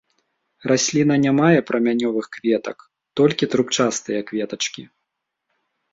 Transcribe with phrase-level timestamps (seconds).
[0.71, 2.77] Расліна не мае прамянёвых кветак,
[3.21, 4.83] толькі трубчастыя кветачкі.